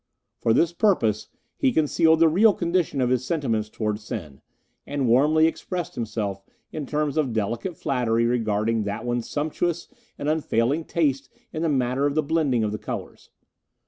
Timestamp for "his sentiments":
3.11-3.69